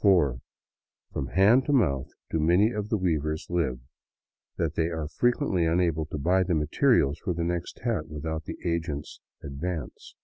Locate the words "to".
1.66-1.72, 6.06-6.18